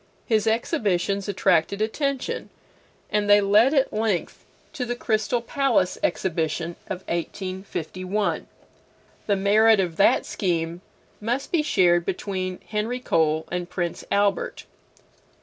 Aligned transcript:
His 0.25 0.47
exhibitions 0.47 1.29
attracted 1.29 1.79
attention, 1.79 2.49
and 3.11 3.29
they 3.29 3.39
led 3.39 3.71
at 3.75 3.93
length 3.93 4.43
to 4.73 4.83
the 4.83 4.95
Crystal 4.95 5.43
Palace 5.43 5.99
Exhibition 6.01 6.71
of 6.87 7.01
1851. 7.07 8.47
The 9.27 9.35
merit 9.35 9.79
of 9.79 9.97
that 9.97 10.25
scheme 10.25 10.81
must 11.19 11.51
be 11.51 11.61
shared 11.61 12.03
between 12.03 12.61
Henry 12.67 12.99
Cole 12.99 13.45
and 13.51 13.69
Prince 13.69 14.03
Albert. 14.11 14.65